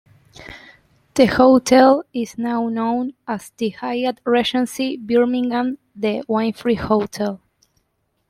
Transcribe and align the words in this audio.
The 1.13 1.25
hotel 1.27 2.03
is 2.11 2.35
now 2.35 2.67
known 2.69 3.13
as 3.27 3.51
The 3.55 3.69
Hyatt 3.69 4.19
Regency 4.25 4.97
Birmingham-The 4.97 6.23
Wynfrey 6.27 6.79
Hotel. 6.79 7.39